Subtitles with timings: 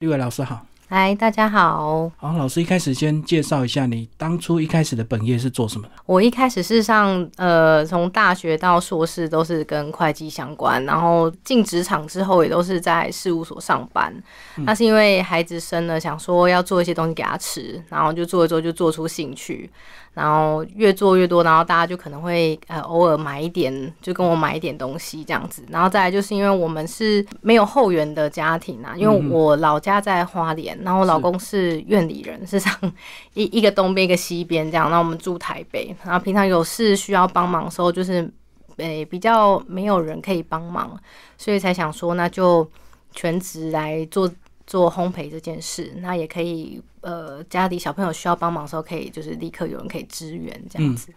[0.00, 2.10] 立伟老师好，嗨，大家好。
[2.16, 5.92] 好，老师一开始先介绍一下你当初一开始的本业是做什么的？
[6.06, 14.10] 我一开始是上呃，从大学到硕士都是跟会计相关，然后进职场之后也都是在事务所上班。
[14.56, 19.70] 那是因为孩子生了，想说要做一些东西给他吃，然后就做一做，就做出兴趣。
[20.12, 25.64] 然后越做越多，然后大家就可能会呃偶尔买一点，就跟我买一点东西这样子。
[25.68, 32.74] 然后再来就是因为我们是没有后援的家庭啊，因为我老家在花莲，然后我老公是院里人，是上
[33.34, 34.90] 一一个东边一个西边这样。
[34.90, 38.28] 那我们住台北，然后平常有事需要帮忙的时候，就是
[38.76, 40.98] 诶比较没有人可以帮忙，
[41.38, 42.68] 所以才想说那就
[43.12, 44.28] 全职来做。
[44.70, 51.12] 做烘焙这件事，那也可以，呃，家里小朋友需要帮忙的时候，可以就是立刻有人可以支援这样子。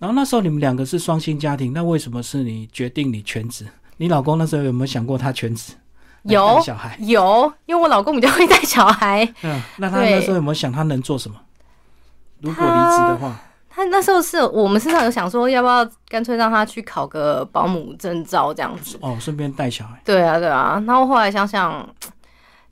[0.00, 3.64] 然后那时候你们两个是双薪家庭，那为什么是你决定你全职？
[3.98, 5.74] 你老公那时候有没有想过他全职？
[6.24, 9.22] 有小孩有，因为我老公比较会带小孩。
[9.42, 11.36] 嗯，那他那时候有没有想他能做什么？
[12.40, 18.98] 如果离职的话，他那时候是我们身上有想说，要不要干脆让他去考个保姆证照这样子？
[19.00, 20.02] 哦，顺便带小孩。
[20.04, 20.82] 对啊，对啊。
[20.84, 21.88] 然后后来想想。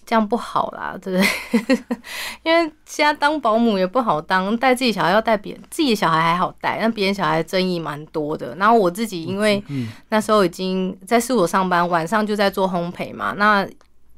[0.06, 1.22] 这样不好啦，对不
[1.68, 1.78] 对？
[2.44, 8.54] 因为现在当保姆也不好当，带自己小孩要带别人，自己的小孩还好带，但别人小孩争议蛮多的。
[8.56, 9.62] 然后我自己因为
[10.08, 13.66] 那时候已经在事务所上班，晚上就在做烘焙嘛，那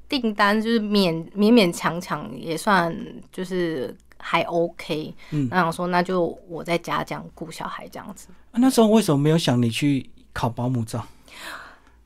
[0.08, 2.96] 订单就是勉勉勉强强也算
[3.32, 5.14] 就是还 OK。
[5.30, 8.28] 嗯，那想说那就我在家这样顾小孩这样子。
[8.52, 11.04] 那时候为什么没有想你去考保姆照？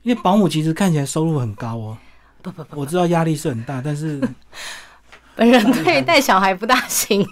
[0.03, 1.97] 因为保姆其实看起来收入很高哦。
[2.41, 4.21] 不不不，我知道压力是很大，但是
[5.35, 7.25] 本人对带小孩不大行，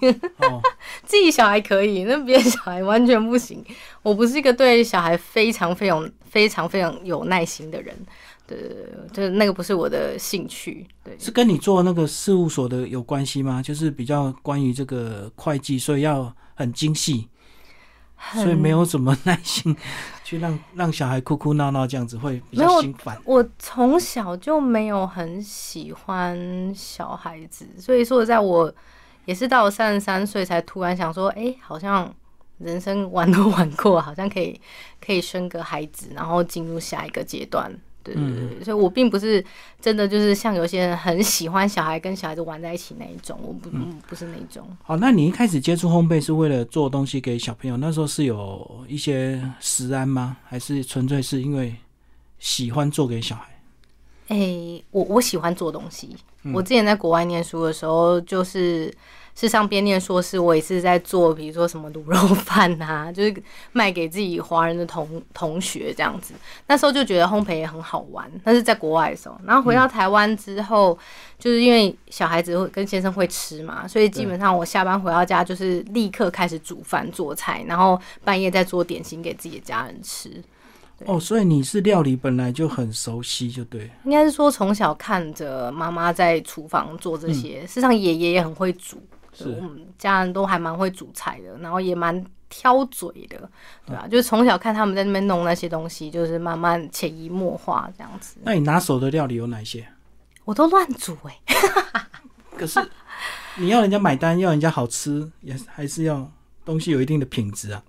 [1.03, 3.63] 自己小孩可以，那别人小孩完全不行。
[4.01, 7.93] 我不是一个对小孩非常非常非常非常有耐心的人，
[8.47, 10.87] 对对对，就是那个不是我的兴趣。
[11.03, 13.61] 对，是跟你做那个事务所的有关系吗？
[13.61, 17.27] 就是比较关于这个会计，所以要很精细。
[18.33, 19.75] 所以没有什么耐心
[20.23, 23.19] 去让让小孩哭哭闹闹这样子会比较心烦。
[23.25, 28.71] 我从小就没有很喜欢小孩子，所以说在我
[29.25, 32.13] 也是到了三十三岁才突然想说，哎，好像
[32.59, 34.59] 人生玩都玩过，好像可以
[35.03, 37.71] 可以生个孩子，然后进入下一个阶段。
[38.13, 39.43] 对对对，所以我并不是
[39.79, 44.65] 真的就是像有些人很喜欢小孩跟小孩子玩在一起那一种，我不嗯不是那种。
[44.83, 50.37] 好，那你一开始接触烘焙是为了做东西给小朋友，那时候是有一些食安吗？
[50.45, 51.75] 还是纯粹是因为
[52.39, 53.61] 喜欢做给小孩？
[54.29, 56.15] 哎，我我喜欢做东西。
[56.53, 58.93] 我之前在国外念书的时候，就是。
[59.39, 63.33] 是上边念硕士，我也是在做，比如说什么卤肉饭啊，就是
[63.71, 66.33] 卖给自己华人的同同学这样子。
[66.67, 70.99] 那时候就觉得烘焙也很好玩，但是在国外的时候，然后回到台湾之后，
[71.37, 80.29] 就是因为小孩子会跟先生会吃嘛，所以基本上我下班回到家就是立刻开始煮饭做菜，然后半夜再做点心给自己的家人吃。
[81.05, 83.89] 哦，所以你是料理本来就很熟悉，就对。
[84.03, 89.01] 应该是说从小看着妈妈在厨房做这些，事实上爷爷也很会煮。
[89.45, 93.37] 我们家人都还蛮会煮菜的，然后也蛮挑嘴的，
[93.85, 94.07] 对吧？
[94.09, 98.37] 就是从小看他们在那边弄那些东西，就是慢慢潜移默化这样子。
[98.43, 99.87] 那你拿手的料理有哪些？
[100.45, 101.39] 我都乱煮哎。
[102.57, 102.79] 可是
[103.57, 106.29] 你要人家买单，要人家好吃，也还是要
[106.65, 107.83] 东西有一定的品质啊。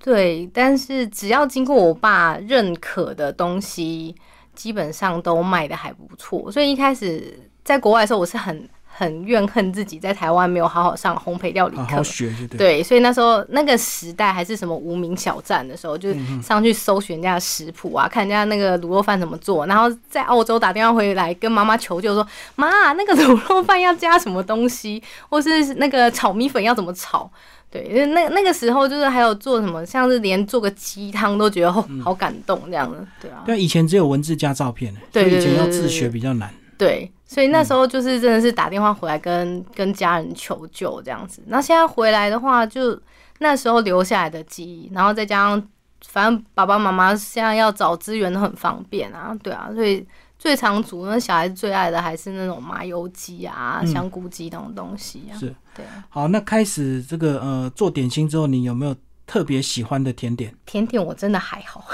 [0.00, 4.14] 对，但是只要经过我爸认可的东西，
[4.54, 6.50] 基本上都卖的还不错。
[6.50, 8.68] 所以一开始在国外的时候，我是很。
[9.00, 12.58] 很怨恨自己在台湾没有好好上烘焙料理课，好好学对。
[12.58, 27.30] 对，所以那时候那个时代还是什么无名小站的时候，就上去搜寻人家的食谱啊，看人家那个卤肉饭怎么做，然后在澳洲打电话回来跟妈妈求救说：“妈，那个卤肉饭要加什么东西，或是那个炒米粉要怎么炒？”
[27.72, 31.72] 对，因为那那个时候就是还有做什么，像是连做个鸡汤都觉得
[32.02, 33.44] 好感动这样的，对啊。
[33.46, 36.52] 对，以前只有文字加照片，对以前要自学比较难。
[36.84, 37.12] 对。
[37.24, 41.40] 所以那时候就是真的是打电话回来跟跟家人求救这样子。
[41.46, 43.00] 那现在回来的话，就
[43.38, 45.68] 那时候留下来的记忆，然后再加上，
[46.08, 50.04] 反正爸爸妈妈现在要找资源都很方便啊，对啊，所以
[50.40, 55.38] 最常煮那小孩子最爱的还是那种麻油鸡啊、香菇鸡那种东西啊。
[55.38, 55.84] 是，对。
[56.08, 58.96] 好，那开始这个呃做点心之后，你有没有？
[59.30, 61.84] 特别喜欢的甜点，甜点我真的还好，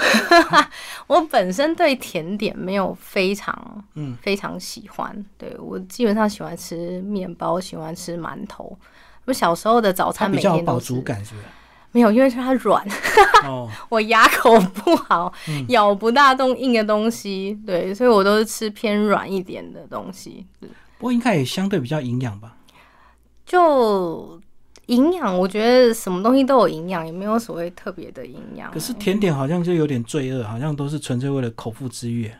[1.05, 4.17] 我本身对甜点没有非常嗯。
[4.23, 8.75] 非常喜欢，对我基本上喜欢吃面包，喜欢吃馒头。
[9.25, 11.45] 我小时候的早餐每天饱足感是不是？
[11.91, 12.83] 没有，因为它软，
[13.89, 15.31] 我牙口不好，
[15.67, 20.43] 咬不大动硬的东西，对，所以我都是吃偏软一点的东西。
[20.97, 22.55] 不过应该也相对比较营养吧？
[23.45, 24.41] 就
[24.87, 28.71] 营养，我觉得什么东西都有营养，也没有所谓特别的营养。
[28.71, 32.31] 可是甜点好像就有点罪恶，好像都是纯粹为了口腹之欲，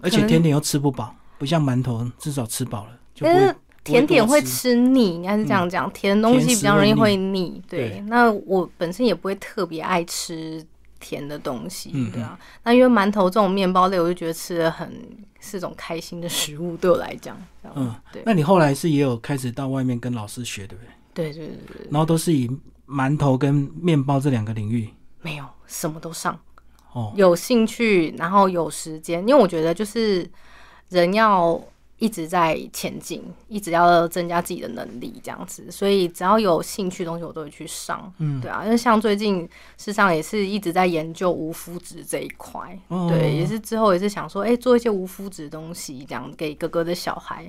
[0.00, 2.90] 而且甜点又吃不饱，不像馒头至少吃饱了。
[3.20, 3.54] 但是
[3.84, 7.60] 甜点会吃腻，应该是这样讲，甜的东西比较容易会腻。
[7.68, 10.64] 对，那我本身也不会特别爱吃
[11.02, 12.38] 甜的东西，对啊。
[12.62, 14.90] 那因为馒头这种面包类，我就觉得吃的很
[15.40, 17.36] 是种开心的食物，对我来讲。
[17.74, 18.22] 嗯，对。
[18.24, 20.92] 那你后来是也有开始到外面跟老师学，对不对？
[21.12, 21.88] 对对对对。
[21.90, 22.48] 然后都是以
[22.86, 24.88] 馒头跟面包这两个领域？
[25.20, 26.38] 没有，什么都上。
[26.92, 27.12] 哦。
[27.16, 30.30] 有兴趣，然后有时间，因为我觉得就是
[30.88, 31.60] 人要。
[32.02, 35.70] 一直在前进，一直要增加自己的能力，这样子。
[35.70, 38.12] 所以只要有兴趣的东西，我都会去上。
[38.18, 39.42] 嗯，对啊，因为像最近，
[39.78, 42.76] 事实上也是一直在研究无麸质这一块。
[43.08, 47.48] 对，也是之后也是想说，哎，做一些无麸质的东西，这样给哥哥的小孩。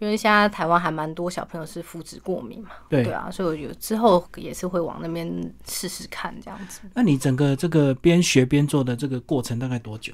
[0.00, 2.70] 因为现在台湾还蛮多小朋友是麸质过敏嘛。
[2.88, 6.80] 对，对啊，所以我觉得之后也是会往那边试试看，这样子。
[6.92, 10.12] 那你整个这个边学边做的这个过程大概多久？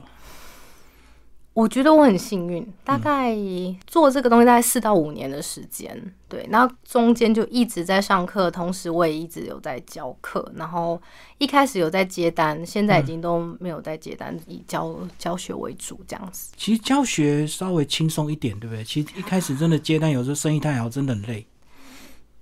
[1.59, 3.37] 我觉得我很幸运，大概
[3.85, 11.03] 做这个东西大概四到五年的时间，对，那中间就一直在上课，同时我也一直有在教课，然后
[11.39, 16.53] 一开始有在接单，现在已经都没有在接单，以教教学为主这样子。
[16.57, 18.85] 其实教学稍微轻松一点，对不对？
[18.85, 21.45] 其实一开始真的接单，有时候生意太好，真的很累。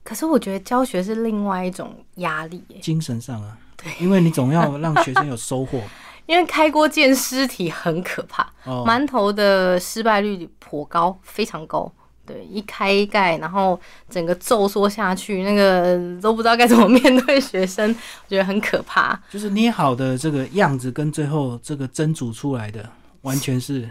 [0.04, 5.80] 可是我觉得教学是另外一种压力，精神上啊，对，因为你总要让学生有收获。
[6.26, 11.90] 因为开锅见尸体很可怕，馒头的失败率颇高，非常高。
[12.26, 13.80] 对，一开盖，然后
[14.10, 19.16] 整个皱缩下去，那个都不知道该怎么面对学生，我觉得很可怕。
[19.30, 22.90] 就是捏好的这个样子，跟最后这个蒸煮出来的，
[23.22, 23.88] 完全是，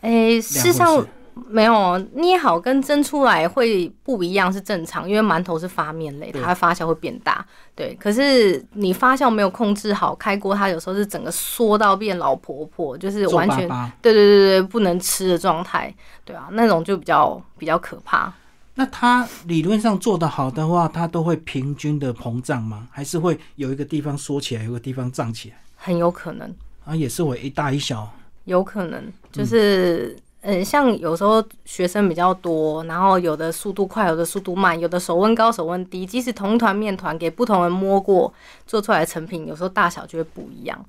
[0.00, 1.06] 哎，事实上。
[1.48, 7.44] 没有捏好跟蒸出来会不一样是正常，因为馒头是发面类，它发酵会变大。
[7.74, 13.66] 对，可是你发酵没有控制好，开锅它有时候是整个缩到变老婆婆，就是完全
[14.02, 15.94] 对对对对不能吃的状态。
[16.24, 18.32] 对啊，那种就比较比较可怕。
[18.74, 22.88] 那它理论上做得好的话，它都会平均的膨胀吗？
[22.90, 25.56] 还是会有一个地方缩起来，有个地方胀起来？
[25.76, 28.10] 很有可能啊，也是会一大一小。
[28.44, 30.14] 有可能就是。
[30.42, 38.32] 嗯，像有时候学生比较多，然后有的速度快，有的速度慢，有的手温高，手温低，即使同一团面团给不同人摸过，
[38.66, 40.84] 做出来的成品有时候大小就会不一样。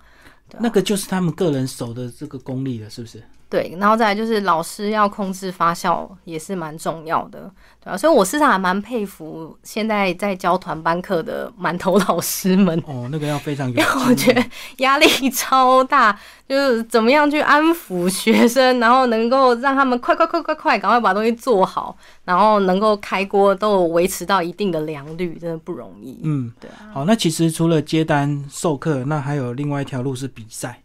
[0.60, 3.24] 那个就是他们个人手的这个功力了，是不是？
[3.54, 7.52] 对，然后再来就是老师要控制发酵也是蛮重要的，
[7.84, 12.76] 对啊，所以我实上还蛮佩服现在在教团班课的馒头老师们。
[12.88, 14.44] 哦，那个要非常， 因为我觉得
[14.78, 16.20] 压力超大，
[16.50, 21.96] 就是怎么样去安抚学生，然后能够让他们快快快快快，赶快把东西做好，
[22.26, 26.20] 然后能够开锅都维持到一定的良率，真的不容易。
[26.24, 26.90] 嗯，对啊。
[26.92, 30.80] 好，那其实除了接单授课，那还有另外一条路是比赛。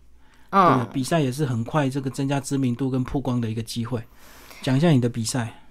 [0.50, 4.02] 嗯，比赛也是很快这个增加知名度跟曝光的一个机会。
[4.62, 5.62] 讲一下你的比赛。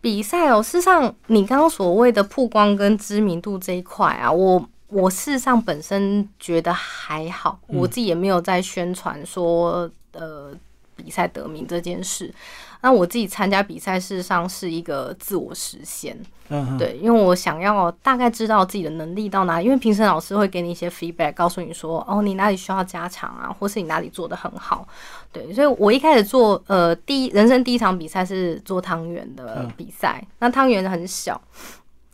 [0.00, 10.52] 比赛哦，事实上你刚刚所谓的曝光跟知名度这一块啊，我我事实上本身觉得还好，我自己也没有在宣传说呃
[10.96, 12.32] 比赛得名这件事。
[12.80, 16.16] 那我自己参加比赛，事实上是一个自我实现。
[16.50, 24.86] 嗯，对，因为我想要大概知道自己的能力到哪，因为评审老师会给你一些 feedback，告诉你说，哦，你哪里需要加强啊，或是你哪里做的很好。
[25.32, 31.40] 对，所以我一开始做呃第一人生第一场比赛是做汤圆的比赛，那汤圆很小，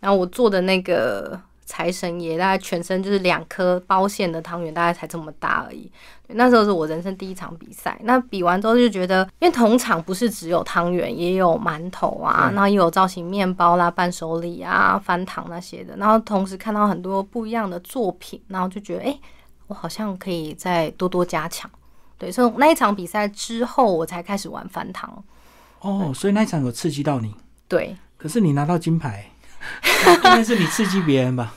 [0.00, 1.40] 然后我做的那个。
[1.66, 5.90] 财神爷大概全身就是两颗包馅的汤圆，大概才这么大而已。
[6.28, 7.99] 那时候是我人生第一场比赛。
[8.04, 15.97] 那比完之后就觉得，因为同场不是只有汤圆，也有馒头啊，然后也有造型面包啦、伴手礼啊、翻糖那些的。
[15.97, 19.18] 然后同时看到很多不一样的作品，然后就觉得，哎，
[19.66, 21.71] 我好像可以再多多加强。
[22.16, 25.23] 对，所以那一场比赛之后，我才开始玩翻糖。
[25.80, 27.35] 哦，所以那一场有刺激到你？
[27.68, 27.97] 对。
[28.16, 29.30] 可是你拿到金牌。
[30.16, 31.54] 应该是你刺激别人吧？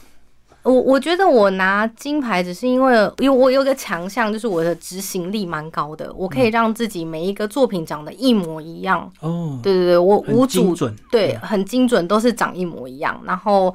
[0.64, 9.10] 我我觉得我拿金牌只是因为，因为我有个强项，就是我的执行力蛮高的，我可以让自己每一个作品长得一模一样。
[9.22, 10.76] 哦，对对对，我五组
[11.10, 13.74] 对很精准，都是长一模一样，然后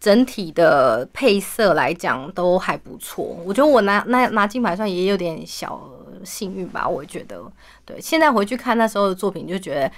[0.00, 3.36] 整体的配色来讲都还不错。
[3.44, 5.78] 我觉得我拿拿拿金牌算也有点小
[6.24, 6.88] 幸运吧。
[6.88, 7.42] 我觉得，
[7.84, 9.92] 对，现在回去看那时候的作品，就觉得。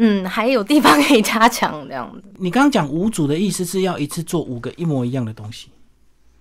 [0.00, 2.22] 嗯，还有地方可以加强这样子。
[2.38, 5.68] 你刚刚讲五组的意思是要一次做五个一模一样的东西？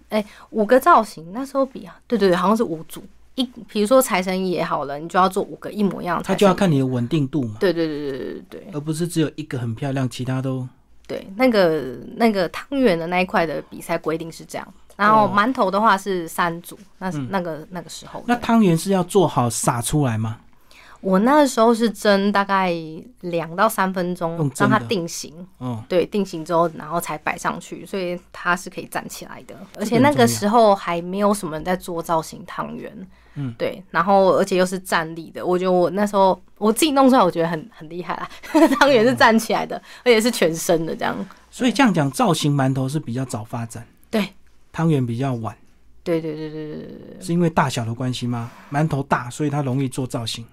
[0.09, 3.03] 哎，五个造型，那时候比啊，对对对，好像是五组。
[3.35, 10.67] 一，比如说财神爷好了，你就要做五个一模一样的他就要看你的稳定度嘛，对对对对对对对而不是只有一个很漂亮，其他都
[11.07, 18.23] 对，那个那个汤圆的那一块的比赛规定是这样，然后哦馒头的话是三组，那是那个那个时候。
[18.27, 20.39] 那汤圆是要做好撒出来吗？
[21.01, 22.73] 我那个时候是蒸大概
[23.21, 25.33] 两到三分钟让它定型。
[25.59, 29.55] 嗯，对，定型之后，然后才摆上去，所以它是可以站起来的。
[29.77, 38.29] 而且那个时候还没有什么人在做造型汤圆，嗯，对，然后而且又是站立的，我觉得我那时候我自己弄出来，我觉得很很厉害啦。
[38.79, 41.15] 汤圆是站起来的，而且是全身的这样。
[41.51, 44.29] 所以这样讲，造型馒头是比较早发展，对，
[44.71, 45.55] 汤圆比较晚，
[46.03, 46.87] 对对对对对，
[47.19, 48.51] 是因为大小的关系吗？
[48.71, 50.45] 馒头大，所以它容易做造型，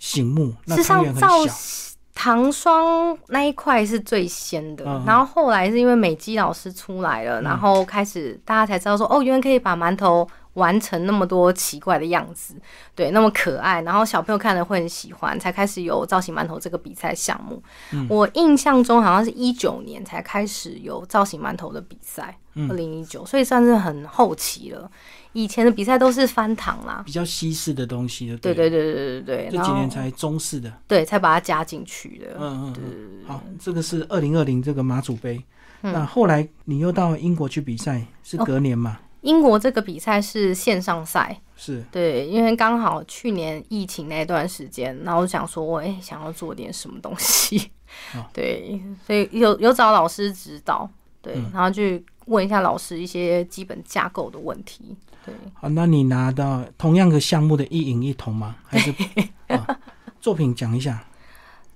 [0.00, 0.52] 醒目。
[0.64, 12.54] 那事实汤圆很上造小，糖霜那一块是最先的，嗯然后后来是因为美姬老师出来了，然后开始大家才知道说，哦，原来可以把馒头完成那么多奇怪的样子，
[12.94, 17.62] 对，那么可爱，然后小朋友看了会很喜欢，才开始有造型馒头这个比赛项目。
[17.92, 24.90] 嗯我印象中好像是一九年才开始有造型馒头的比赛，嗯二零一九，所以算是很后期了。
[25.32, 30.72] 以前的比赛都是翻糖啦，比较西式的东西，的对对对对对对，这几年才中式的。
[30.88, 32.36] 对才把它加进去的。
[32.38, 32.82] 嗯嗯对。
[33.26, 35.42] 好，这个是二零二零这个马祖杯。
[35.82, 35.92] 嗯。
[35.92, 38.98] 那后来你又到英国去比赛，是隔年嘛？
[39.20, 41.84] 英国这个比赛是线上赛，是。
[41.92, 47.70] 对，因为刚好去年疫情那段时间，然后我想说，哎、想要做点什么东西，
[48.14, 48.24] 哦。
[48.32, 50.90] 对，所以有有找老师指导，
[51.22, 51.50] 对，嗯。
[51.52, 58.56] 然后去问一下老师一些基本架构的问题，对，好，那你拿到同样的项目的一银一铜吗？
[58.66, 58.92] 还是
[59.48, 59.78] 啊
[60.20, 61.02] 作品讲一下？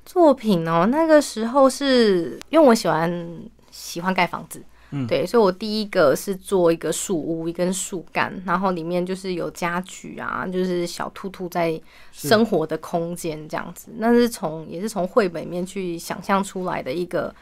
[0.04, 11.80] 作品哦，那个时候是因为我喜欢喜欢盖房子，嗯对，所以我第一个是做一个树屋，一根树干，然后里面就是有家具啊，就是小兔兔在
[12.12, 13.92] 生活的空间这样子。
[13.96, 17.34] 那是从也是从绘本里面去想象出来的一个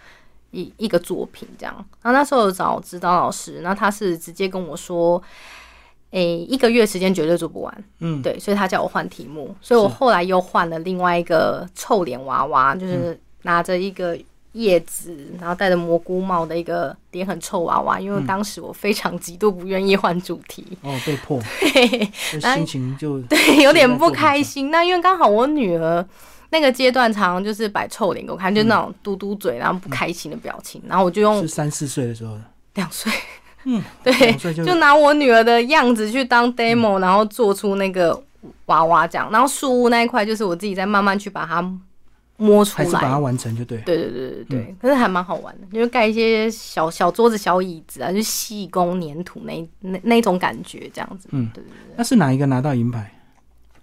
[0.52, 1.75] 一一个作品这样。
[2.00, 5.21] 然后那时候有找指导老师，那他是直接跟我说。
[6.12, 14.16] 诶、一个月时间绝对做不完，嗯，对，所以他叫我换题目，所以我后来又换了另外一个臭脸娃娃，嗯就是拿着一个
[14.52, 21.40] 叶子，然后戴着蘑菇帽的一个脸很臭娃娃，因为当时我非常极度不愿意换主题，哦，被迫，
[22.38, 24.71] 心情就对，有点不开心。
[24.71, 26.07] 那因为刚好我女儿
[26.50, 32.37] 那个阶段常常就是摆臭脸给我看，就是那种嘟嘟嘴，然后不开心的表情，然后我就用是三四岁的时候，
[32.75, 33.11] 两岁，
[33.64, 34.33] 嗯，对
[34.64, 38.23] 就拿我女儿的样子去当 demo，、然后做出那个
[38.66, 39.31] 娃娃这样。
[39.31, 41.62] 然后树屋那一块就是我自己在慢慢去把它
[42.37, 43.19] 摸出来还是把它。
[43.19, 43.78] 完成就对。
[43.78, 51.28] 对对对对对，可是还蛮好玩的，就是盖一些小小桌子、小椅子啊，就细工粘土那那那种感觉这样子。
[51.31, 51.95] 嗯对对对。
[51.97, 53.12] 那是哪一个拿到银牌？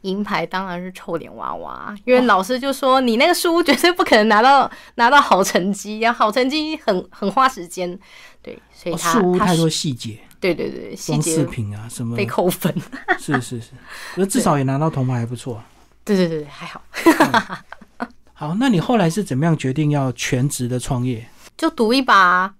[0.01, 7.99] 银牌当然是臭脸娃娃，因为老师就说你那个书绝对不可能拿到 拿到好成绩呀，好成绩很很花时间，
[8.41, 12.15] 对，所以哦他、他树屋太多细节，对对对细装饰节品啊什么。
[12.15, 12.73] 被，扣分，
[13.19, 13.71] 是是是，
[14.15, 15.61] 可是至少也拿到铜牌，还不错。
[16.05, 16.81] 对对对还好，
[18.33, 21.27] 好，那你后来是怎么样决定要全职的创业？
[21.57, 22.55] 就赌一把啊，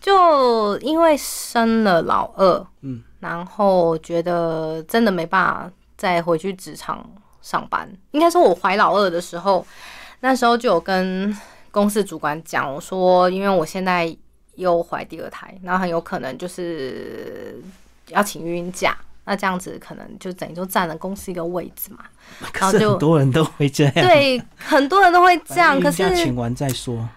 [0.00, 7.02] 就因为生了老二，嗯，然后觉得真的没办法再回去职场
[7.40, 7.90] 上班。
[8.10, 9.66] 应该说，我怀老二的时候，
[10.20, 11.34] 那时候就有跟
[11.70, 14.14] 公司主管讲，我说，因为我现在
[14.56, 17.60] 又怀第二胎，然后很有可能就是
[18.08, 18.94] 要请孕假。
[19.26, 22.04] 那这样子可能就等于就占了公司一个位置嘛，
[22.52, 25.80] 然后就很多人都会这样，对，很多人都会这样。
[25.80, 27.08] 可是请完再说。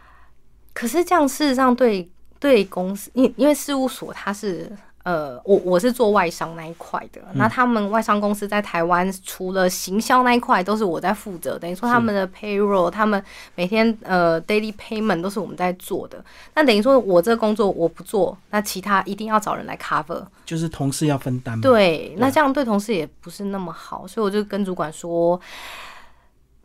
[0.73, 2.09] 可是这样事实上对
[2.39, 4.71] 对公司，因因为事务所它是
[5.07, 13.23] 呃，我我是做外商那一块的，嗯那他们外商公司在台湾除了行销那一块都是我在负责，等于说他们的 payroll，他们
[13.55, 16.21] 每天呃 daily payment 都是我们在做的。
[16.55, 20.21] 那等于说我这个工作我不做，那其他一定要找人来 cover。
[20.45, 21.61] 就是同事要分担嘛。
[21.61, 25.39] 对，那这样对同事也不是那么好，所以我就跟主管说。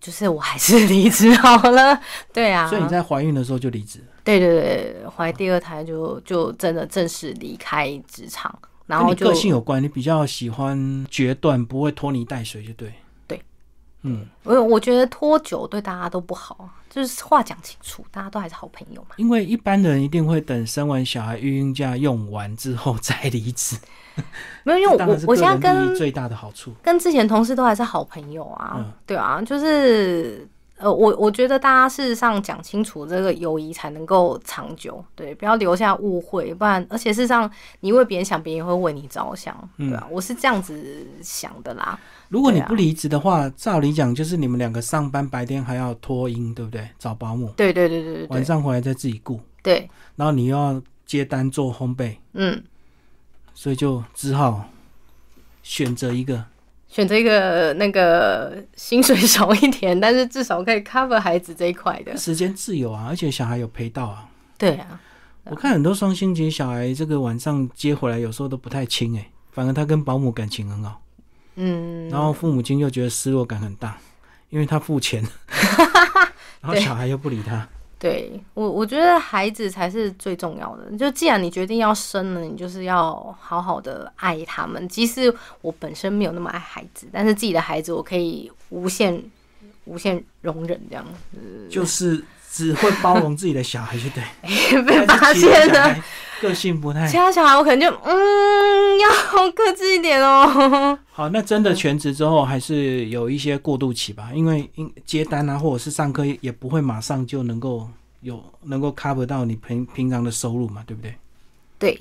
[0.01, 1.97] 就是我还是 离职好了，
[2.33, 12.93] 对啊，所以你在怀孕的时候就离职了，对对对，怀第二胎就就真的正式离开职场，然后就个性有关，你比较喜欢决断，不会拖泥带水，就对。
[13.27, 13.43] 对，
[14.03, 19.17] 嗯，我我觉得拖久对大家都不好，就是话讲清楚，大家都还是好朋友嘛。
[19.17, 23.77] 因为一般人一定会等生完小孩育婴假用完之后再离职，
[24.65, 26.73] 没有，因为我我现在跟最大的好处。
[26.83, 30.47] 跟之前同事都还是好朋友啊，嗯对啊，就是
[30.83, 37.49] 呃，我我觉得大家事实上讲清楚这个友谊才能够长久，对，不要留下误会，不然而且事实上
[37.81, 41.97] 你为别人想，别人也会为你着想，对啊，我是这样子想的啦。
[42.29, 46.89] 如果你不离职的话，照理讲就是你们两个上班白天还要托婴，对不对？
[46.99, 52.61] 找保姆，对对对对对，晚上回来再自己顾，对，然后你又要接单做烘焙，嗯，
[53.55, 54.69] 所以就只好
[55.63, 56.45] 选择一个。
[56.93, 64.29] 选择一个那个薪水少一点，但是至少可以 cover 孩子这一块的时间自由啊，而且小孩有陪到啊。
[64.59, 65.01] 对啊，
[65.45, 71.01] 我看很多双星节小孩，这个晚上接回来有时候都不太亲哎，反而他跟保姆感情很好。
[71.55, 73.97] 嗯，然后父母亲又觉得失落感很大，
[74.51, 75.27] 因为他付钱，
[76.61, 77.67] 然后小孩又不理他。
[78.03, 80.97] 对我，我觉得孩子才是最重要的。
[80.97, 84.89] 就既然你决定要生了，你就是要好好的爱他们。
[84.89, 89.23] 即使我本身没有那么爱孩子，但是自己的孩子我可以无限、
[89.85, 91.69] 无限容忍这样子。
[91.71, 94.23] 就是只会包容自己的小孩，就对。
[94.85, 95.97] 被发现了，
[96.39, 97.07] 个性不太。
[97.07, 100.99] 其他小孩我可能就嗯，要克制一点哦。
[101.11, 104.71] 好，那真的全职之后还是有一些过渡期吧，因为
[105.07, 107.89] 接单啊，或者是上课也不会马上就能够
[108.21, 111.15] 有能够 cover 到你平平常的收入嘛，对不对？
[111.79, 111.99] 对，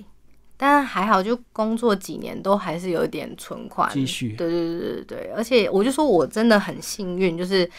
[0.58, 4.34] 但还好，就工作几年都还是有一点存款继续。
[4.34, 7.70] 对对对对对，而且我就说我真的很幸运，就是。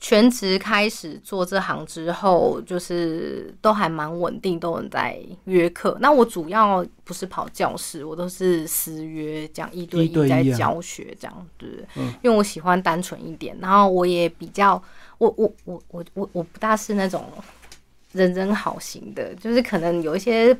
[0.00, 5.98] 全职开始做这行之后，就是都还蛮稳定，都能在约课。
[6.00, 12.14] 那我主要不是跑教室，我都是私约，讲一对一在教学这样，对嗯。
[12.22, 14.80] 因为我喜欢单纯一点，然后我也比较，
[15.18, 17.24] 我我我我我我不大是那种
[18.12, 20.56] 人真好型的，就是可能有一些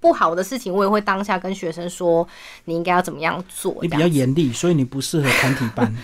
[0.00, 2.26] 不好的事情，我也会当下跟学生说，
[2.64, 3.76] 你应该要怎么样做。
[3.82, 5.94] 你比较严厉，所以你不适合团体班。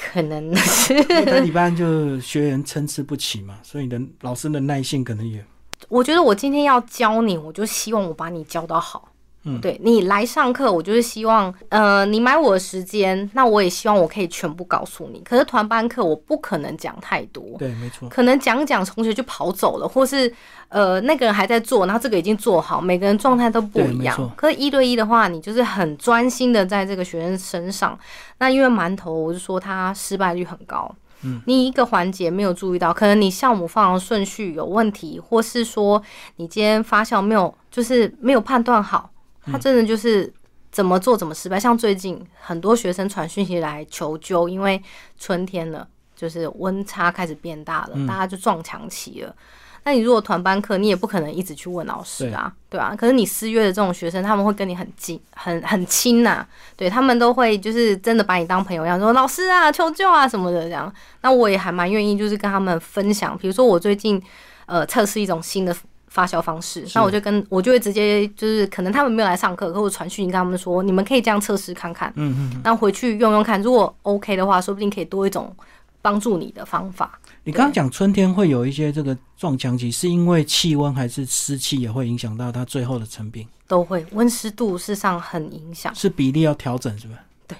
[0.00, 5.44] 可能是，那一般就学员参差不齐嘛，所以你的老师的耐性可能也。
[5.88, 9.09] 我觉得我今天要教你，我就希望我把你教到好。
[9.44, 15.20] 嗯，对你来上课，我就是希望，呃，你买我的时间，那我也希望我可以全部告诉你。
[15.20, 20.30] 可是团班课我不可能讲太多，对，没错，可能讲讲同学就跑走了，或是
[20.68, 24.30] 呃那个人还在做，然后这个已经做好，每个人状态都不一样。
[24.36, 27.98] 可是一对一的话，你就是很专心的在这个学生身上。
[28.40, 30.94] 那因为馒头，我就说他失败率很高。
[31.22, 36.02] 嗯，你一个环节没有注意到，可能你项目放的顺序有问题，或是说
[36.36, 39.08] 你今天发酵没有，就是没有判断好。
[39.50, 40.32] 他真的就是
[40.70, 44.80] 怎么做怎么失败，像最近很多学生传讯息来求救，因为
[45.18, 49.34] 春天了，就是温差开始变大了，大家就撞墙期了。
[49.82, 52.94] 那你如果团班课，你也不可能一直去问老师啊，对啊。
[52.94, 60.92] 可是你私约的这种学生，他们会跟你很近、很很亲呐，对他们都会就是真的把你当朋友一样，说老师啊求救啊什么的这样。
[61.22, 64.22] 那我也还蛮愿意，就是跟他们分享，比如说我最近
[64.66, 65.74] 呃测试一种新的。
[66.10, 75.54] 发酵方式，那我就跟我就会直接就是可能他们没有来上课，可我传讯跟他们说，你们可以这样测试看看，嗯嗯，那回去用用看，如果 OK 的话，说不定可以多一种
[76.02, 77.18] 帮助你的方法。
[77.44, 83.46] 你刚刚讲春天会有一些这个撞墙期，是因为气温还是湿气也会影响到它最后的成品？
[83.68, 87.18] 都会，温湿度事实上很影响，是比例要调整，是不是？
[87.46, 87.56] 对，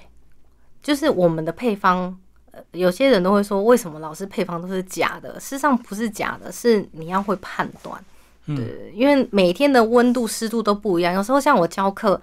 [0.83, 2.15] 就是我们的配方，
[2.73, 5.39] 有些人都会说，为什么老师配方都是假的？
[5.39, 8.03] 事实上不是假的，是你要会判断。
[8.47, 11.13] 对，因为每天的温度、湿度都不一样。
[11.13, 12.19] 有时候像我教课，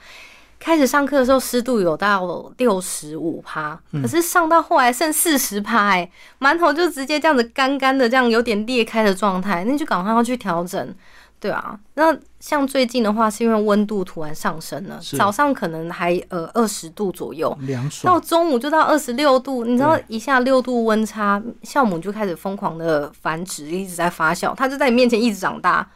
[0.59, 10.95] 开始上课的时候湿度有到六十五趴，可是上到后来剩四十趴，哎，馒头就直接这样子干干的，这样有点裂开的状态，那就赶快要去调整。
[11.41, 25.89] 对啊，那像最近的话，是因为温度突然上升了，早上可能还呃二十度左右，凉爽，到中午就到二十六度，你知道一下六度温差，酵母就开始疯狂的繁殖，一直在发酵，它就在你面前一直长大。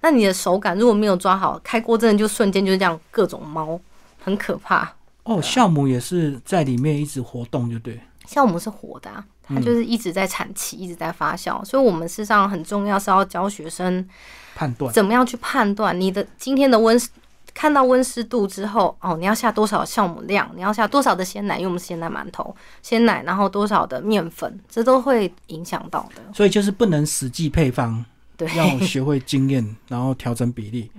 [0.00, 3.78] 那你的手感如果没有抓好，开锅真的就瞬间就是这样，各种猫，
[4.22, 4.90] 很可怕。
[5.24, 8.00] 哦，酵母也是在里面一直活动，就对。
[8.26, 9.10] 酵母是活的，
[9.48, 11.64] 它就是一直在产气，一直在发酵。
[11.64, 14.08] 所以，我们事实上很重要是要教学生
[14.54, 16.98] 判断怎么样去判断你的今天的温
[17.52, 26.22] 看到温湿度之后，哦，你要下多少酵母量，你要下多少的鲜奶，因为我们鲜奶馒头，鲜奶，然后多少的面粉，这都会影响到的。
[26.32, 28.04] 所以就是不能死记配方。
[28.54, 30.90] 要学会经验， 然后调整比例。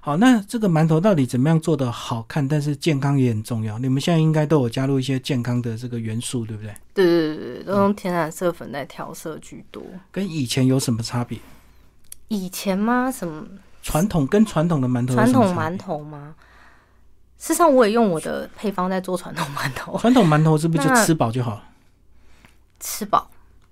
[0.00, 3.78] 好，那这个馒头到底怎么样做的好看，但是健康也很重要。
[3.78, 6.74] 你们现在应该都有加入一些健康的这个元素，对不对？
[6.94, 9.82] 对对对对，都用天然色粉来调色居多。
[10.10, 11.38] 跟以前有什么差别？
[12.28, 13.10] 以前吗？
[13.10, 13.46] 什么？
[13.82, 15.14] 传统跟传统的馒头？
[15.14, 16.34] 传统馒头吗？
[17.38, 19.96] 事实上，我也用我的配方在做传统馒头。
[19.98, 21.64] 传统馒头是不是就 吃饱就好了？
[22.78, 23.30] 吃饱。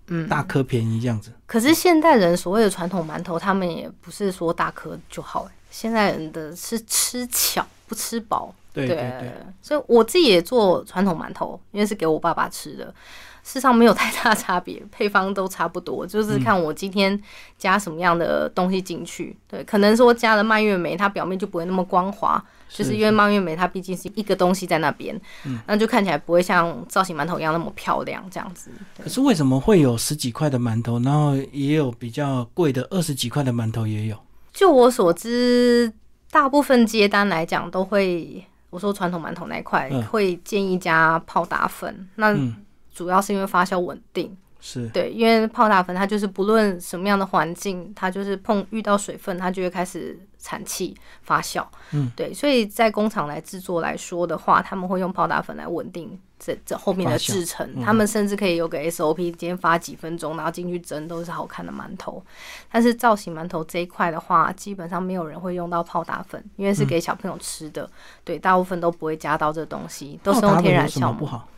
[0.08, 1.30] 嗯，大颗便宜这样子。
[1.46, 8.54] 可是现代人所谓的传统馒头，他们也不是说大颗就好、欸，现代人的是吃巧不吃饱。
[8.70, 12.94] 对对对，所以我自己也做传统馒头，因为是给我爸爸吃的，
[13.42, 17.18] 事实上没有太大差别，配方都差不多，就是看我今天
[17.56, 19.36] 加什么样的东西进去。
[19.48, 25.18] 对，可能说加了蔓越莓，它表面就不会那么光滑，就是因为蔓越莓它毕竟是一个东西在那边，
[25.66, 28.70] 那就看起来不会像造型馒头一样那么漂亮这样子。
[29.02, 34.16] 可是为什么会有十几块的馒头，然后也有比较贵的二十几块的馒头也有？
[34.52, 35.92] 就我所知，
[36.30, 42.56] 大部分接单来讲都会，我说传统馒头那一块、嗯会建议加泡打粉，那嗯，
[42.98, 44.36] 主要是因为发酵稳定。
[44.60, 51.64] 是对，因为泡打粉它就是不论什么样的环境，它就是碰遇到水分，它就会开始产气发酵。
[51.92, 57.64] 嗯，对，所以在工厂来制作来说的话，他们会用泡打粉来稳定这这后面的制成。
[57.76, 62.20] 嗯他们甚至可以有个 SOP，今天发几分钟，然后进去蒸都是好看的馒头。
[62.68, 67.88] 但是造型馒头这一块的话，基本上没有人会用到泡打粉，因为是给小朋友吃的。
[68.24, 71.20] 对，大部分都不会加到这东西，都是用天然酵母。
[71.20, 71.48] 不好？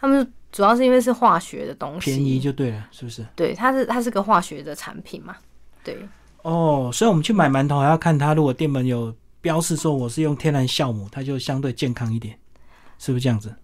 [0.00, 3.24] 他们主要是因为是化学的东西，便宜就对了，是不是？
[3.36, 5.36] 对，它是它是个化学的产品嘛，
[5.84, 5.98] 对，
[6.42, 12.36] 哦，所以我们去买馒头还要看它，如果店门有标示说我是用天然酵母，它就相对健康一点，
[12.98, 13.54] 是不是这样子？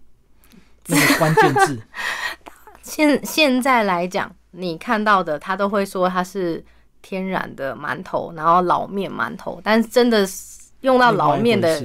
[0.87, 1.81] 那个关键字。
[2.81, 6.63] 现现在来讲，你看到的它都会说它是
[7.01, 11.81] 天然的馒头，然后老面馒头，但是真的是用到老面的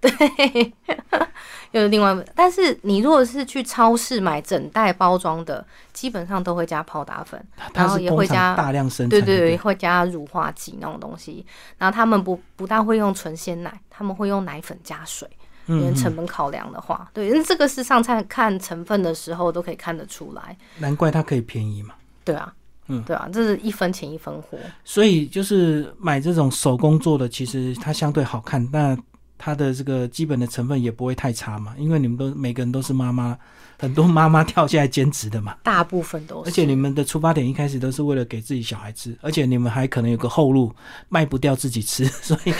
[0.00, 0.72] 另外一回事
[1.76, 7.42] 又是另外但是你如果是去超市买整袋包装的，基本上都会加泡打粉，
[7.74, 11.44] 然后也会加大量生产，对对对，会加乳化剂那种东西。
[11.76, 15.28] 然后他们不不但会用纯鲜奶，他们会用奶粉加水，
[15.66, 20.56] 因为嗯，成嗯本考量的话，对，那这个是上菜看成分的时候都可以看得出来。
[20.78, 21.94] 难怪它可以便宜嘛。
[22.24, 22.52] 对啊，
[22.88, 24.56] 嗯对啊，这是一分钱一分货。
[24.82, 28.96] 所以就是买这种手工做的，其实它相对好看，那
[29.38, 33.36] 它的这个基本的成分也不会太差嘛，因为你们都每个人都是妈妈，
[33.78, 35.54] 很多妈妈跳下来兼职的嘛。
[35.62, 40.74] 大部分都是，而且你们的出发点一开始都是为了给自己小孩吃，而且你们还可能有个后路
[41.08, 42.52] 卖不掉自己吃， 所以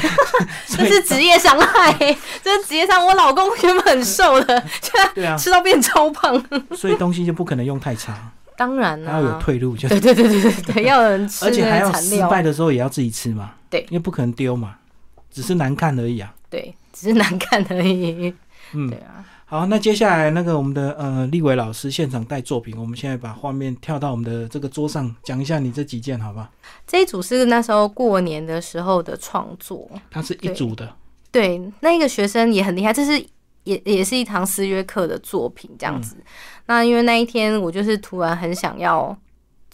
[0.68, 1.92] 这是职业伤害，
[2.42, 3.06] 这是职业伤害。
[3.06, 6.44] 我老公原本很瘦的，现在对啊，吃到变超胖。
[6.76, 11.78] 所以东西就不可能用太差，当然啦、还要有退路，就对对对对对对，要有人吃而且还。
[11.78, 14.76] 要失败的时候也要自己吃嘛，对因为不可能丢嘛，
[15.30, 16.34] 只是难看而已啊。
[16.56, 18.32] 对，只是难看而已。
[18.72, 26.50] 嗯对啊，好，那接下来那个我们的呃立伟老师现场带作品，我们现在把画面跳到我们的这个桌上，讲一下你这几件好吧？
[26.86, 29.86] 这一组是那时候过年的时候的创作。
[30.10, 30.96] 它是一组的，
[31.30, 33.22] 对，那个学生也很厉害，这是
[33.64, 36.16] 也也是一堂私约课的作品这样子。
[36.64, 39.14] 那因为那一天我就是突然很想要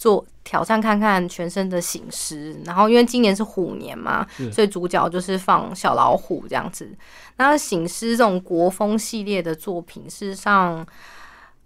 [0.03, 6.93] 做挑战看看全身的醒狮，然后因为今年是虎年嘛，所以主角就是放小老虎这样子。
[7.37, 10.85] 那醒狮这种国风系列的作品，事实上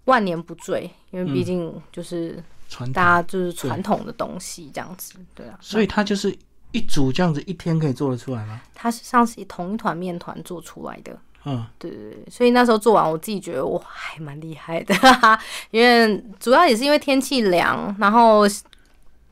[0.04, 5.58] 万年不坠，因为毕竟就是传大，家就是传统的东西这样子，对啊。
[5.60, 6.32] 所以它就是
[6.70, 8.62] 一组这样子，一天可以做得出来吗？
[8.72, 11.18] 它是像是同一团面团做出来的。
[11.48, 14.94] 嗯，对对对，所以那时候做完，我自己觉得我还蛮厉害的。
[15.70, 18.42] 因为主要也是因为天气凉，然后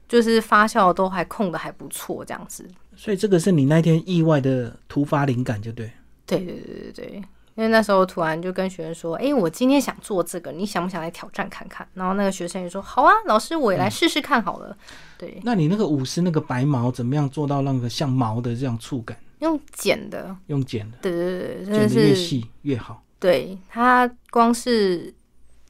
[0.09, 2.67] 就是发酵都还控的还不错，这样子。
[2.97, 5.91] 所以这个是你那天意外的突发灵感，就对。
[6.25, 7.17] 对对对对对，
[7.55, 14.77] 因为那时候突然就跟学生说：“哎、我今天想做这个，你想不想来挑战看看？”然后那个学生也说：“好啊，老师，我也来试试看好了。
[15.19, 19.17] 对，那你那个舞狮那个白毛怎么样做到那个像毛的这样触感？
[19.41, 23.03] 用剪的，用剪的，对对对，真的剪的越细越好。
[23.19, 25.13] 对它光是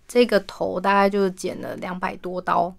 [0.07, 2.73] 这个头大概就剪了两百多刀，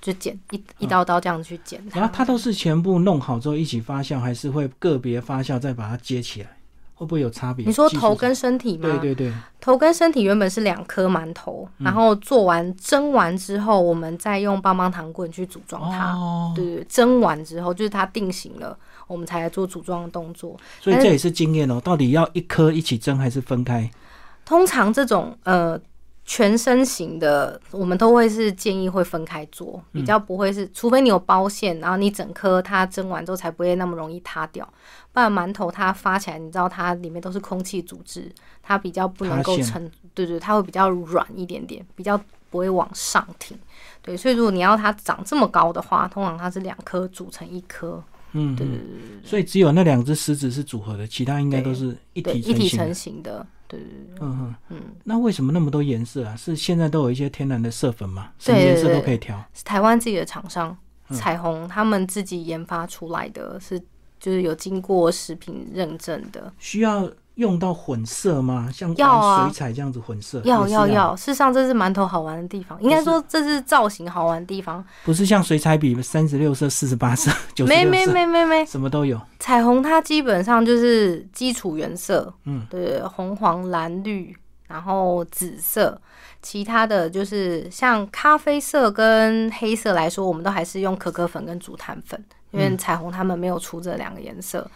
[0.00, 2.00] 就剪一一刀刀这样去剪它。
[2.00, 6.48] 然后它都是全部弄好之后一起发酵，还是会个别发酵再把它接起来？
[6.96, 7.66] 会不会有差别？
[7.66, 8.88] 你说头跟身体吗？
[8.88, 16.14] 对对对，头跟身体原本是两颗馒头，嗯然后做完蒸完之后，我们再用棒棒糖棍去组装它。
[16.54, 20.56] 对，对蒸完之后就是它定型了，我们才来做组装的动作。
[20.80, 21.80] 所以这也是经验哦。
[21.80, 23.90] 到底要一颗一起蒸还是分开？
[24.44, 25.80] 通常这种呃
[26.26, 34.66] 全身型的，我们都会是建议会分开做，比较不会是，除非你有包馅，然后你整颗它蒸完之后才不会那么容易塌掉。
[35.12, 38.30] 不然馒头它发起来，你知道它里面都是空气组织，
[38.62, 42.18] 它比较不能够撑，对对，它会比较软一点点，比较
[42.50, 43.56] 不会往上挺。
[44.02, 48.02] 对，所以如果你要它长这么高的话，通常它是两颗组成一颗，
[48.34, 48.84] 嗯，对对对
[49.24, 53.46] 所以只有那两只狮子是组合的，其他应该都是一，体一体成成型的。
[53.66, 56.36] 对对对，嗯哼，嗯，那为什么那么多颜色啊？
[56.36, 59.42] 是现在都有一些天然的色粉嘛，什么颜色都可以调。
[59.54, 60.76] 是台湾自己的厂商
[61.08, 63.80] 嗯彩虹，他们自己研发出来的是，
[64.20, 66.52] 就是有经过食品认证的。
[66.58, 68.70] 需要用到混色吗？
[68.72, 70.40] 像水彩这样子混色？
[70.44, 74.84] 要要要，事实上这是馒头好玩的地方，应该说这是造型好玩的地方。
[75.04, 79.20] 不是像水彩笔三十六色、四十八色、九十没没六色，没没没，什么都有。
[79.40, 84.36] 彩虹它基本上就是基础原色，嗯，对，红黄蓝绿，
[84.68, 86.00] 然后紫色，
[86.40, 94.70] 其他的就是像咖啡色跟黑色来说，我们都还是用可可粉跟竹炭粉，因为彩虹他们没有出这两个颜色。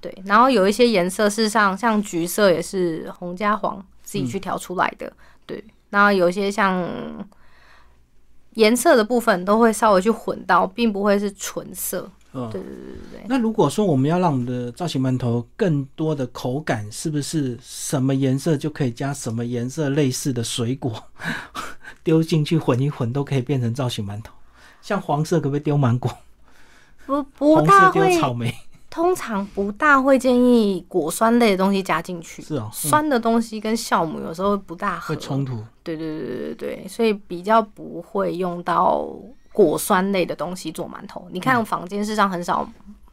[0.00, 5.12] 对，然后有一些颜色，事实上像橘色也是红加黄自己去调出来的。
[5.44, 6.88] 对，然后有一些像
[8.54, 12.10] 颜色的部分都会稍微去混到，并不会是纯色。
[12.32, 13.26] 嗯，对对对对对。
[13.26, 20.92] 那如果说我们要让我们的造型馒头更多的口感，是不是什么颜色就可以加什么颜色类似的水果
[22.04, 24.32] 丢进去混一混，都可以变成造型馒头？
[24.82, 26.10] 像黄色可不可以丢芒果？
[27.06, 28.54] 不不大会，草莓？
[28.90, 32.42] 通常不大会建议果酸类的东西加进去。
[32.42, 35.62] 是哦，嗯酸的东西跟酵母有时候不大合会，冲突。
[35.82, 39.08] 对对对对对对，所以比较不会用到
[39.52, 41.26] 果酸类的东西做馒头。
[41.30, 42.68] 你嗯看坊间市上很少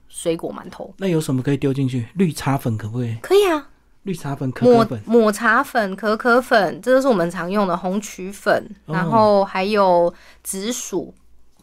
[0.07, 2.07] 水果馒头，那有什么可以丢进去？
[2.15, 3.15] 绿茶粉可不可以？
[3.21, 3.67] 可以啊，
[4.03, 11.13] 绿茶粉、可抹可粉，抹茶粉、可可粉，这都是我们常用的红曲粉，哦然后还有紫薯、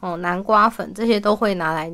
[0.00, 1.90] 哦南瓜粉，这些都会拿来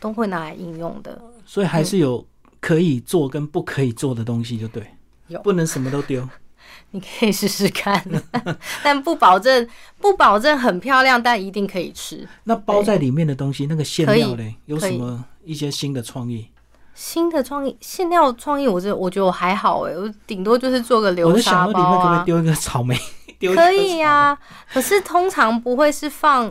[0.00, 1.20] 都会拿来应用的。
[1.44, 2.26] 所以还是有
[2.60, 4.86] 可以做跟不可以做的东西，就对。
[5.28, 6.26] 有不能什么都丢。
[6.90, 8.02] 你可以试试看，
[8.82, 9.68] 但不保证
[10.00, 12.26] 不保证很漂亮，但一定可以吃。
[12.44, 16.48] 那包在里面的东西，那个馅料嘞，有什么一些新的创意？
[16.94, 22.98] 新的创意馅料创意，我这我觉得我还好哎，我顶多就是做个我流就想说里面沙包啊，可不可以丢一个草莓？
[23.38, 24.42] 丢可以呀、草
[24.74, 26.48] 可是通常不会是放，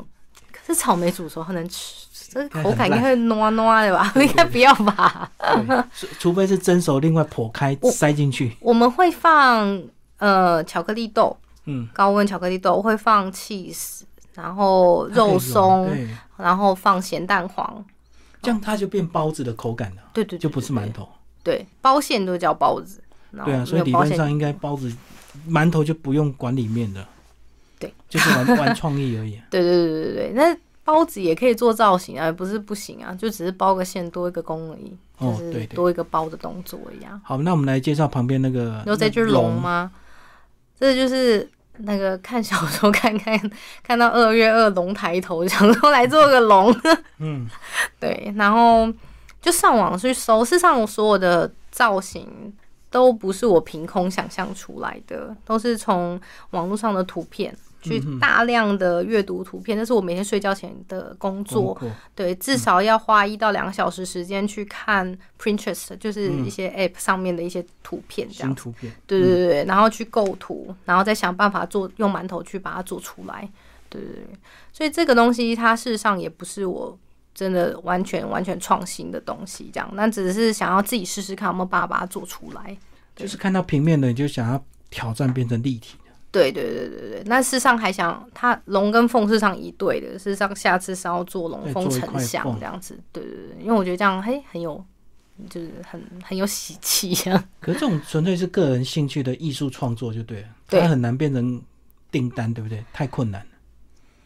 [0.52, 2.07] 可是草莓煮熟很能吃，
[2.38, 4.12] 这口感应该会糯糯的吧？
[4.15, 5.30] 应该不要吧？
[5.93, 8.56] 除除非是蒸熟，另外剖开塞进去。
[8.60, 9.82] 我们会放
[10.17, 14.02] 呃巧克力豆，嗯，高温巧克力豆会放 cheese，
[14.36, 15.89] 然后肉松，
[16.38, 17.84] 然后放咸蛋黄，
[18.41, 21.08] 这样它就变包子的口感了，对对对就不是馒头。
[21.43, 23.02] 对，包馅都叫包子。
[23.45, 24.91] 对啊，所以理论上应该包子、
[25.50, 27.06] 馒头就不用管里面的，
[27.78, 29.39] 对，就是玩 玩创意而已。
[29.50, 37.19] 对对对对对，那包子也可以做造型啊，不是不行啊，就只是包个馅多一个工而已，就是哦对对多一个包的动作一样。
[37.26, 38.82] 好，那我们来介绍旁边那个。
[38.86, 39.54] 然后这只那龙？
[39.62, 39.91] 吗？
[40.80, 41.45] 这就是
[41.80, 43.38] 那个看小说看看
[43.84, 46.73] 看到二月二龙抬头，想说来做个龙，
[47.19, 47.45] 嗯，
[48.00, 48.88] 对，然后
[49.41, 52.54] 就上网去搜，事实上我所有的造型
[52.89, 56.17] 都不是我凭空想象出来的，都是从
[56.52, 61.80] 网络上的图片去大量的阅读图片，这是我每天睡觉前的工作。
[62.16, 68.92] 对，至少要花一到两个小时时间去看 Pinterest，就是一些 App 上面的一些图片，这样新图片。
[69.06, 73.48] 对对对对，然后去构图，然后再想办法做用馒头去把它做出来。
[73.90, 74.28] 对对对，
[74.74, 76.98] 所以这个东西它事实上也不是我
[77.34, 82.76] 真的完全完全创新的东西，这样，那只是想要自己试试看有没有办法把它做出来。
[83.16, 86.07] 就是看到平面的，你就想要挑战变成立体的。
[86.38, 92.97] 对对对对对，那事实上还想它龙跟凤是上一对的，事实上下次是要做龙凤呈祥这样子。
[93.12, 94.84] 对对对，因为我觉得这样嘿很有，
[95.50, 97.43] 就是很很有喜气这样。
[97.60, 101.62] 可是这种纯粹是个人兴趣的艺术创作就对了，对它很难变成
[102.12, 102.86] 订单，对不对？
[102.93, 103.47] 太困难了，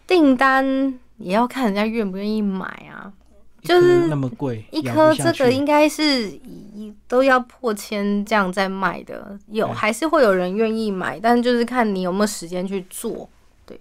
[0.05, 3.13] 订单也要看人家愿不愿意买啊。
[3.61, 13.29] 一就是那么贵，一颗这个应该是一都要破千这样在卖的，有还是会有人愿意买，但就是看你有没有时间去做。
[13.65, 13.79] 对，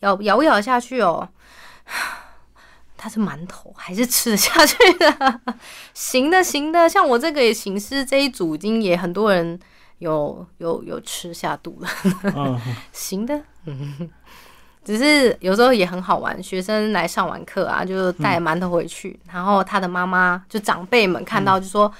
[0.00, 1.26] 咬咬不咬下去哦，
[2.96, 5.40] 它是馒头还是吃得下去的？
[5.94, 9.58] 行的，行的，像我这个也行，是这一组已经也很多人
[9.98, 11.88] 有有有吃下肚了。
[12.34, 12.60] 嗯，
[12.92, 13.42] 行的，
[14.90, 16.42] 只是有时候也很好玩。
[16.42, 21.92] 学生来上完课啊，就带馒头回去，然后他的妈妈就长辈们看到就说：“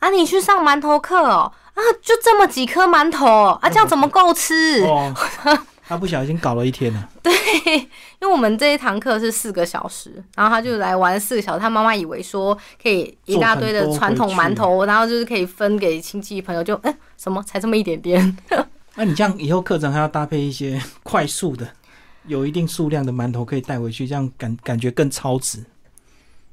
[0.00, 4.82] 啊，你去上馒头课哦，啊，就这么几颗馒头哦啊，这样怎么够吃？
[4.84, 5.14] 哦，
[5.88, 7.32] 他不小心搞了一天对，
[7.74, 11.60] 因为我们这一堂课是四个小时，然后他就来玩四个小时。
[11.60, 18.36] 他妈妈以为说可以一大堆的传统馒头，然后就是可以分给亲戚朋友，就哎、什么才这么一点点。
[18.96, 21.68] 那你这样以后课程还要搭配一些快速的，
[22.26, 25.64] 有一定数量的馒头可以带回去，这样感感觉更超值。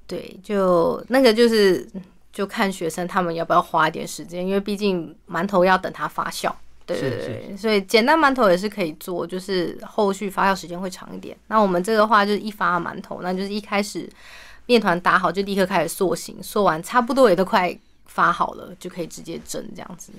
[0.07, 1.87] 对，就那个就是
[2.33, 6.53] 就看学生他们要不要花一点时间，因为毕竟馒头要等它发酵。
[6.85, 11.37] 对对是对，所以简单馒头也是可以做，就是后续发酵时间会长一点。
[11.47, 14.09] 那我们这个话就是一发馒头，那就是一开始
[14.65, 17.73] 面团打好就立刻开始塑形，塑完差不多也都快
[18.07, 20.11] 发好了，就可以直接蒸这样子。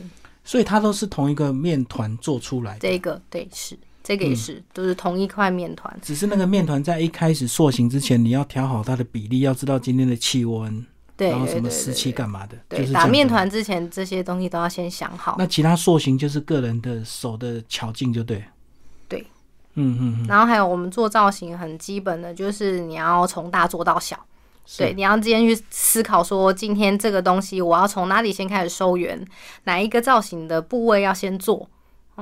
[0.44, 5.96] 所以它都是同一个面团做出来的，这个对是，这嗯个也是，都是同一块面团。
[6.02, 10.84] 只是那个面团在一开始塑形之前，你要调好它的比例，要知道今天的气温，
[11.16, 13.28] 对然后什么湿气干嘛的，就对，打面。
[13.28, 15.36] 团之前这些东西都要先想好。
[15.38, 18.44] 那其他塑形就是个人的手的巧劲，就对。
[19.08, 19.26] 对，
[19.74, 24.18] 嗯嗯嗯，然后还有我们做造型很基本的，就是你要从大做到小。
[24.78, 29.22] 对，你要今天去思考说，今天这个东西我要从哪里先开始收圆，
[29.64, 31.68] 哪一个造型的部位要先做。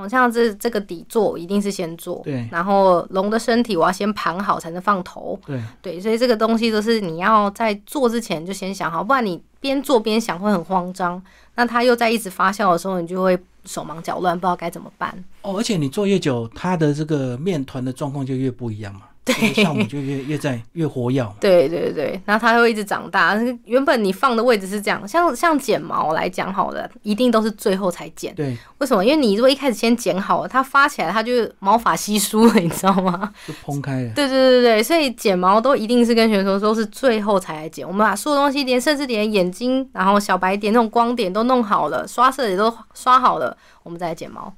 [0.01, 11.21] 哦，像这这个底座一定是先做，对然后龙的身体我要先盘好才能放头，对，对，所以这个东西都是你要在做之前就先想好，不然你边做边想会很慌张。
[11.55, 15.13] 那它又在一直发酵的时候，你就会手忙脚乱，不知道该怎么办。
[15.41, 21.33] 哦，而且你做越久，它的这个面团的状况就越不一样嘛，对这个项目就越越在越活跃嘛。
[21.39, 23.39] 对对对，然后它会一直长大。
[23.65, 28.33] 原本你放的位置是这样，像像剪毛来讲好了，一定都是最后才剪。
[28.33, 29.05] 对，为什么？
[29.05, 33.31] 因为你如果一开始先剪好了，它发起来它就毛发稀疏了，你知道吗？
[33.47, 34.11] 就蓬开了。
[34.15, 37.87] 对对对对，所以剪毛都一定是跟选手说是最后才来剪。
[37.87, 44.51] 我们把所有东西连甚至连眼睛，然后小白点那种光点都弄好了，刷色也都刷好了，我们再来剪毛。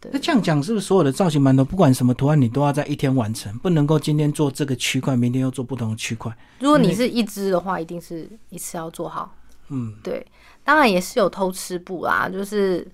[0.00, 6.32] 对那这样讲，是不是所有的造型馒头，不管什么图案，你都要在一天完成，不能够今天做这个区块，明天又做不同的区块？
[6.60, 9.34] 如果你是一只的话，一定是一次要做好。
[9.70, 10.24] 嗯，对，
[10.64, 12.86] 当然也是有偷吃步啦，就是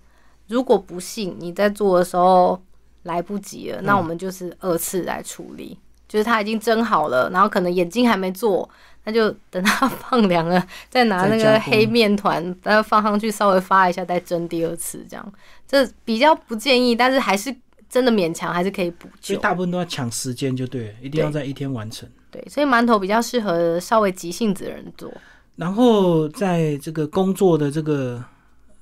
[0.48, 2.60] 如果不幸你在做的时候
[3.02, 8.68] 来不及了，嗯那我们就是二次来处理，就是它已经蒸好了，然后可能眼睛还没做，
[9.04, 15.32] 那就等它 放凉了，再拿那个黑面团，再放上去稍微发一下，再蒸第二次，这样
[15.66, 17.54] 这比较不建议，但是还是
[17.88, 19.34] 真的勉强还是可以补救。
[19.34, 22.08] 所以大部分都要抢时间，就对了，一定要在一天完成。
[22.30, 25.12] 对，所以馒头比较适合稍微急性子的人做。
[25.56, 28.24] 然后在这个工作的这个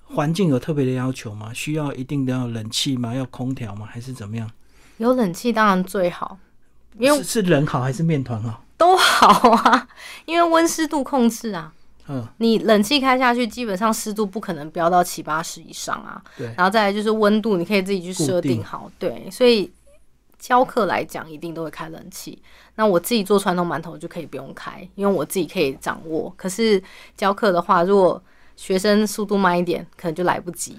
[0.04, 1.52] 环境有特别的要求吗？
[1.52, 3.14] 需要一定的要冷气吗？
[3.14, 3.86] 要空调吗？
[3.90, 4.50] 还是怎么样？
[4.98, 6.38] 有冷气当然最好，
[6.98, 8.64] 因为是是人好还是面团好？
[8.82, 9.86] 都好啊，
[10.24, 11.72] 因为温湿度控制啊，
[12.08, 16.20] 嗯，你冷气开下去，基本上湿度不可能飙到七八十以上啊。
[16.36, 18.90] 对然后再来就是温度，你可以自己去设定好。
[18.98, 19.70] 对，所以
[20.36, 22.36] 教课来讲，一定都会开冷气。
[22.74, 26.34] 那我自己做传统馒头就可以不用开，因为我自己可以掌握。
[26.36, 26.82] 可是
[27.16, 28.20] 教课的话，如果
[28.56, 30.76] 学生速度慢一点，可能就来不及。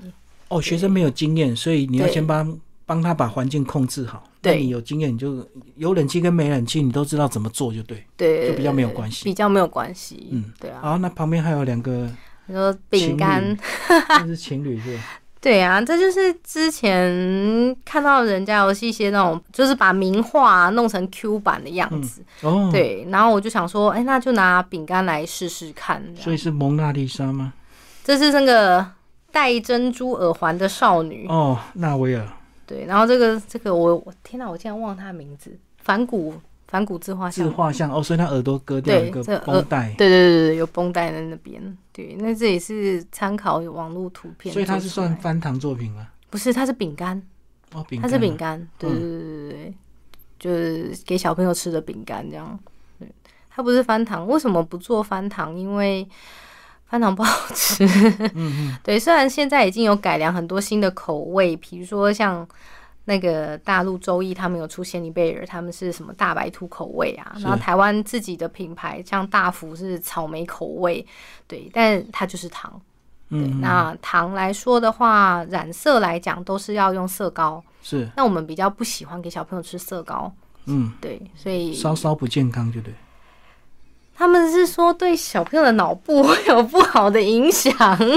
[0.50, 4.26] 哦，学生没有经验，所以你要先帮帮他把环境控制好。
[4.44, 8.04] 对你有经验，你就有冷气跟没冷气，你都知道怎么做就对。
[8.18, 10.28] 对，就比较没有关系比较没有关系。
[10.32, 10.80] 嗯，对啊。
[10.82, 12.10] 好，那旁边还有两个，
[12.46, 13.58] 你说饼干，
[13.90, 15.04] 那是情侣是吧？
[15.40, 22.24] 对啊，这就是之前看到人家有一些那种，就是把名画弄成 Q 版的样子。
[22.44, 26.02] 哦，，对，然后我就想说，哎、那就拿饼干来试试看。
[26.16, 27.52] 所以是蒙娜丽莎吗？
[28.06, 28.86] 这是那个
[29.34, 31.28] 戴珍珠耳环的少女。
[31.28, 32.26] 哦，纳维尔
[32.66, 36.34] 对，然后这个这个我我天哪，我竟然忘了他的名字，反骨
[36.68, 37.46] 反骨自画像。
[37.46, 41.78] 自画像哦，所以他耳朵割掉一个绷带，对对对对，有绷带在那边。
[41.92, 46.08] 对，那这也是参考有网络图片所以它是算翻糖作品吗？
[46.30, 46.52] 不是？
[46.52, 47.22] 它是饼干。
[47.74, 49.74] 哦，饼它干啊是饼干，对嗯对对对对，
[50.40, 52.60] 就是给小朋友吃的饼干这样。
[52.98, 53.08] 对，
[53.50, 55.56] 它不是翻糖，为什么不做翻糖？
[55.56, 56.08] 因为
[56.94, 57.84] 翻糖不好吃。
[58.38, 62.48] 嗯嗯，对，虽然现在已经有改良很多新的口味，比如说像
[63.06, 71.04] 那个大陆周易他们有出仙尼贝尔，他们是什么大白兔口味啊，然后台湾自己的品牌像大福是草莓口味，
[71.48, 72.80] 对，但它就是糖。
[73.28, 77.64] 对，嗯，那糖来说的话，染色来讲都是要用色膏。
[77.82, 80.32] 是，那我们比较不喜欢给小朋友吃色膏，
[80.66, 82.94] 嗯，对，所以稍稍不健康，就对。
[84.16, 87.74] 他们是说对小朋友的脑部会有不好的影响，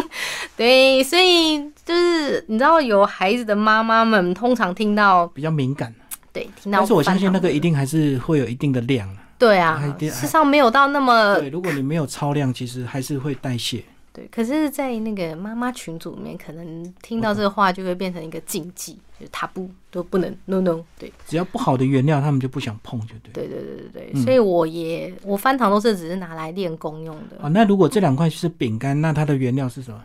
[0.57, 5.93] 对，所以就是你知道有孩子的妈妈们通常听到比较敏感，
[6.33, 9.17] 对听到，但是我相信那个一定还是会有一定的量啊。
[9.39, 13.83] 对啊还一，定事实上没有到那么对，如果你没有超量，其实还是会代谢。
[14.17, 23.31] 对，可是，在那个妈妈群组里面，可能听到这个话就会变成一个禁忌，就是他不都不能 no no，对只要不好的原料，他们就不想碰，就对。
[23.35, 30.03] 对对对对对，嗯所以我也我翻糖都是只是拿来练功用的，哦，那如果这两块是饼干，那它的原料是什么？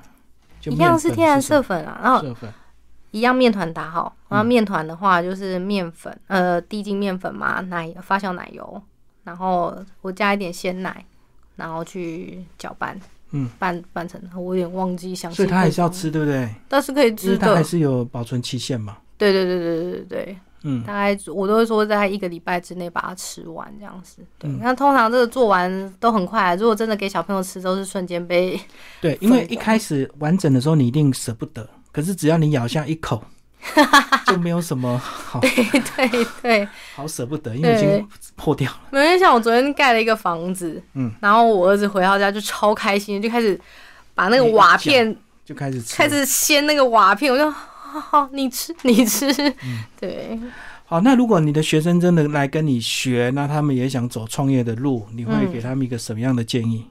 [0.60, 2.54] 就一样是天然色粉啊，然后色粉。
[3.12, 8.82] 一样面团打好，然后嗯面团的话就是面粉，呃，低筋面粉嘛，奶发酵奶油，
[9.24, 11.06] 然后我加一点鲜奶，
[11.58, 12.98] 然后去搅拌，
[13.32, 15.38] 嗯，半半成，我有点忘记详细。
[15.38, 16.50] 所以它还是要吃，对不对？
[16.68, 17.48] 但是可以吃的。
[17.48, 18.98] 它还是有保存期限嘛。
[19.18, 24.18] 对对对对对对对，嗯，大概我都会说在一个礼拜之内把它吃完这样子。
[24.40, 28.60] 对，嗯那通常这个做完都很快啊，如果真的给小朋友吃，都是瞬间被
[29.00, 33.24] 对，因为一开始完整的时候你一定舍不得，可是只要你咬下一口，
[34.28, 36.68] 就没有什么好对对。
[36.96, 38.80] 好舍不得，因为已经破掉了。
[38.92, 43.60] 没有像我昨天盖了一个房子，嗯，然后我儿子回到家就超开心，就开始
[44.16, 45.96] 把那个瓦片就开始吃。
[45.96, 49.32] 开始掀那个瓦片，我就好好你吃 你吃，
[49.64, 50.40] 嗯对，
[50.86, 56.88] 好，那如果你的学生真的来跟你学，那他们也想走创业的路，你会嗯给他们一个什么样的建议？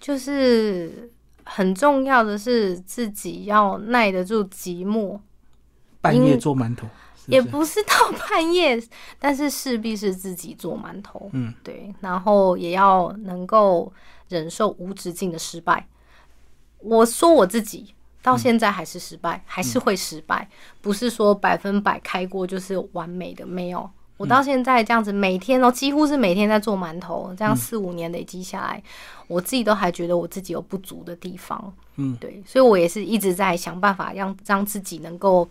[0.00, 1.10] 就是
[1.44, 5.18] 很重要的是自己要耐得住寂寞，
[6.04, 6.86] 半夜做馒头，
[7.26, 7.82] 也不是？
[7.84, 8.80] 到半夜，
[9.18, 13.92] 但是势必是自己做馒头，嗯，对，然后也要能够
[14.28, 15.86] 忍受无止境的失败。
[16.78, 20.48] 我说我自己到现在还是失败，还是会失败，
[20.82, 23.90] 不是说百分百开锅就是完美的，没有。
[24.16, 28.80] 我到现在这样子，每天哦，几乎是每天在做馒头，这样四五年累积下来，
[29.26, 31.74] 我自己都还觉得我自己有不足的地方。
[31.96, 35.48] 嗯，对，所以我也是一直在想办法让让自己能够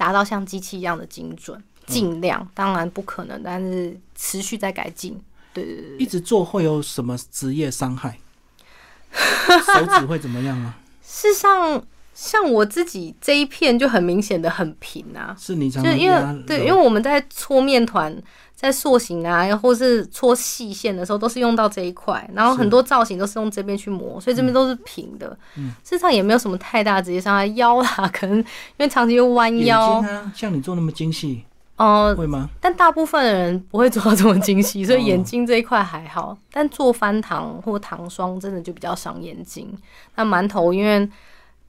[0.00, 5.20] 达到像机器一样的精准，尽量，当然不可能，但是持续在改进。
[5.52, 8.18] 对对对一直做会有什么职业伤害？
[9.12, 10.78] 手指会怎么样啊？
[11.02, 11.84] 事实上，
[12.20, 18.14] 像我自己这一片就很明显的很平啊，是你常就因常给他为对，因为我们在搓面团、
[18.54, 25.34] 在塑形啊，或是搓细线的时候，都是用到这一块，然后很多造型都是用这边去磨，所以这边都是平的。
[25.56, 28.44] 嗯事实上也没有什么太大直接伤害，腰啦，可能因
[28.76, 31.42] 为长期又弯眼腰睛，啊，像你做那么精细，
[31.76, 32.50] 哦、会吗？
[32.60, 36.36] 但大部分的人不会做到这么精细，所以哦眼睛这一块还好。
[36.52, 39.72] 但做翻糖或糖霜真的就比较伤眼睛。
[40.16, 41.08] 那馒头因为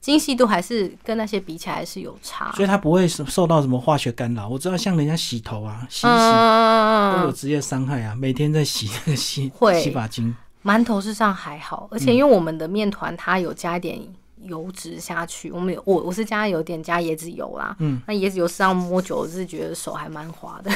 [0.02, 4.48] 精细度还是跟那些比起来是有差，所以它不会受受到什么化学干扰。
[4.48, 9.80] 我知道像人家洗头啊，洗一洗都有嗯，职业伤害啊，每天在洗那个 洗会。
[9.80, 10.34] 洗发精，
[10.64, 13.96] 馒头事实上还好，而且因为我们的面团它有加一点
[14.44, 20.70] 油脂下去，我们有我我是加有点加椰子油啦，嗯，那椰子油实际上摸久了是觉得手还蛮滑的，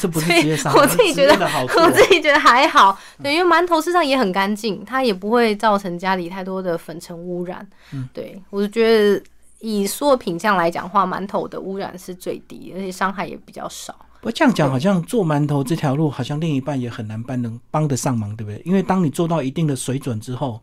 [0.00, 1.90] 这不是所以职业伤，我自己觉得我啊。
[1.90, 7.66] 自己觉得还好，对，因为馒头事实上也很干净，它也不会造成家里太多的粉尘污染。
[7.92, 9.22] 嗯，对我就觉得
[9.60, 13.94] 以所有品相来讲的话，馒头的污染是最低，而且伤害也比较少。
[14.20, 18.60] 不过这样讲，好像做馒头这条路，好像另一半也很难帮能帮得上忙，对不对？
[18.64, 20.60] 因为当你做到一定的水准之后，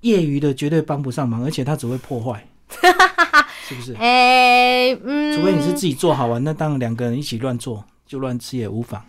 [0.00, 2.46] 业余的绝对帮不上忙，而且他只会破坏，
[3.66, 3.94] 是不是？
[3.94, 9.02] 哎、嗯，除非你是自己做好玩，那当然两个人一起乱做就乱吃也无妨。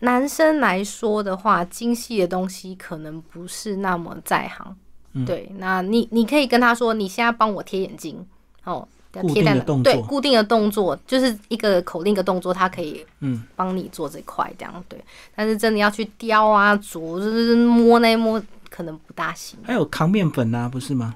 [0.00, 4.76] 男生来说的话，精细的东西可能不是那么在行。
[5.14, 8.18] 嗯对，那你你可以跟他说，你现在帮我贴眼睛
[8.64, 14.98] 哦，要固贴在哪定的动作对固定的动作，就是一个口令一个动作，他可以嗯，帮你做这块这样对。
[15.34, 18.42] 但是真的要去雕啊、琢，就是摸那摸，
[18.74, 19.56] 可能不大行。
[19.62, 21.14] 还有扛面粉啊，不是吗？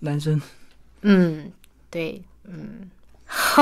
[0.00, 0.42] 男生
[1.02, 1.48] 嗯，
[1.88, 2.90] 对，嗯，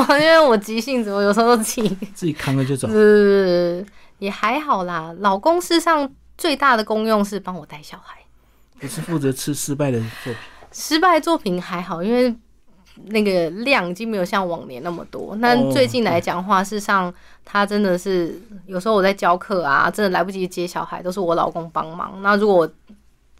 [0.09, 2.89] 因为我急性子，我有时候都自己自己扛了就走。
[2.89, 3.85] 呃，
[4.19, 5.15] 也还好啦。
[5.19, 8.17] 老公事实上最大的功用是帮我带小孩，
[8.81, 10.37] 不是负责吃失败的作品。
[10.73, 12.35] 失败作品还好，因为
[13.09, 15.37] 那个量已经没有像往年那么多。
[15.37, 17.13] 那哦最近来讲话，事实上
[17.45, 22.23] 他真的是有时候我在教课啊，真的来不及接小孩，都是我老公帮忙。
[22.23, 22.71] 那如果我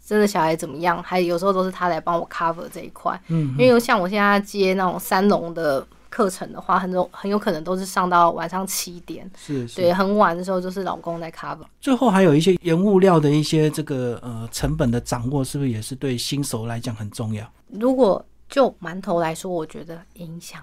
[0.09, 3.21] 真的小孩怎么样，还有时候都是他来帮我 cover 这一块。
[3.27, 9.75] 嗯，因为像我现在接那种三龙的课程的话，很有很有可能都是上到晚上七点，是是。
[9.75, 11.59] 对，很晚的时候就是老公在 cover。
[11.79, 17.47] 最后还有一些原物料的一些这个呃成本的掌握，是不是也是对新手来讲很重要？
[17.67, 20.59] 如果就馒头来说，我觉得影响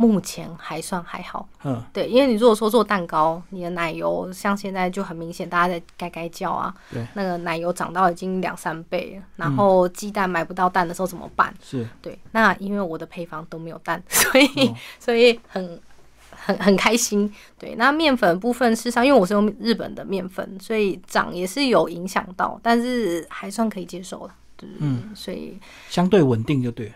[0.00, 1.46] 目前还算还好。
[1.62, 11.54] 嗯，对，因为你如果说做蛋糕，你的奶油像现在就很明显，大家在该该叫啊，对，那个奶油涨到已经两三倍了，然后鸡蛋买不到蛋的时候怎么办？
[11.62, 15.78] 是对，那因为我的配方都没有蛋， 所以、哦所以很
[16.30, 17.30] 很很开心。
[17.58, 24.34] 对，那面粉部分事实上，因为我是用日本的面粉，所以涨也是有影响到，但是还算可以接受了。
[24.56, 25.58] 对，嗯，所以
[25.90, 26.92] 相对稳定就对了。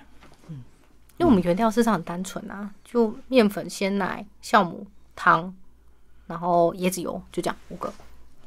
[1.19, 5.55] 因为我们原料事实上很单纯啊，就面粉、鲜奶、酵母、糖，
[6.27, 7.93] 然后椰子油，就这样五个。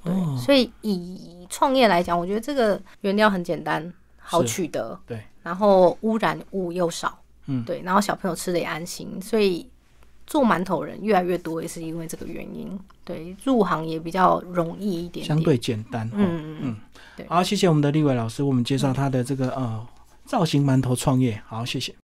[0.03, 9.67] 对，哦所以以创业来讲，我觉得这个原料很简单，好取得，对，然后污染物又少，嗯对，然后小朋友吃的也安心，所以
[10.25, 12.77] 做馒头人越来越多，也是因为这个原因。
[13.05, 16.09] 对，入行也比较容易一点点，相对简单。
[16.13, 16.75] 嗯嗯
[17.17, 17.25] 嗯。
[17.29, 19.87] 好，谢谢我们的立伟老师，我们介绍他的这个呃
[20.25, 21.41] 造型馒头创业。
[21.47, 21.95] 好，谢谢。